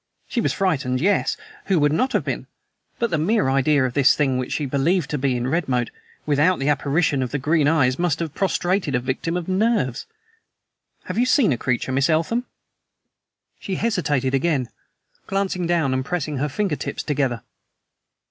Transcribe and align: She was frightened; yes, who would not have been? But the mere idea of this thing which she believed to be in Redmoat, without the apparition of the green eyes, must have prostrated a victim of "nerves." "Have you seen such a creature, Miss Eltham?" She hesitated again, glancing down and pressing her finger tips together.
She 0.27 0.41
was 0.41 0.51
frightened; 0.51 0.99
yes, 0.99 1.37
who 1.65 1.77
would 1.79 1.93
not 1.93 2.13
have 2.13 2.23
been? 2.25 2.47
But 2.97 3.11
the 3.11 3.19
mere 3.19 3.51
idea 3.51 3.85
of 3.85 3.93
this 3.93 4.15
thing 4.15 4.39
which 4.39 4.51
she 4.53 4.65
believed 4.65 5.11
to 5.11 5.19
be 5.19 5.37
in 5.37 5.45
Redmoat, 5.47 5.91
without 6.25 6.57
the 6.57 6.69
apparition 6.69 7.21
of 7.21 7.29
the 7.29 7.37
green 7.37 7.67
eyes, 7.67 7.99
must 7.99 8.17
have 8.19 8.33
prostrated 8.33 8.95
a 8.95 8.99
victim 8.99 9.37
of 9.37 9.47
"nerves." 9.47 10.07
"Have 11.03 11.19
you 11.19 11.27
seen 11.27 11.51
such 11.51 11.55
a 11.57 11.59
creature, 11.59 11.91
Miss 11.91 12.09
Eltham?" 12.09 12.45
She 13.59 13.75
hesitated 13.75 14.33
again, 14.33 14.69
glancing 15.27 15.67
down 15.67 15.93
and 15.93 16.03
pressing 16.03 16.37
her 16.37 16.49
finger 16.49 16.75
tips 16.77 17.03
together. 17.03 17.43